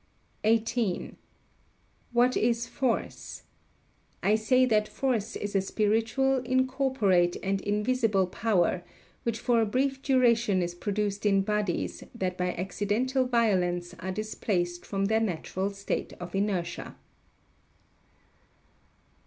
[0.45, 1.15] 18.
[2.11, 3.43] What is force?
[4.23, 8.81] I say that force is a spiritual, incorporate and invisible power,
[9.21, 14.87] which for a brief duration is produced in bodies that by accidental violence are displaced
[14.87, 16.95] from their natural state of inertia.